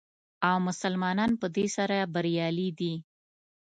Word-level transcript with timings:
او 0.47 0.55
مسلمانان 0.67 1.31
په 1.41 1.47
دې 1.55 1.65
سره 1.77 1.97
بریالي 2.13 2.69
دي. 2.79 2.93